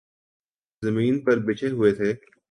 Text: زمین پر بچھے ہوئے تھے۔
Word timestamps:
زمین 0.83 1.19
پر 1.19 1.39
بچھے 1.39 1.69
ہوئے 1.69 1.91
تھے۔ 1.91 2.13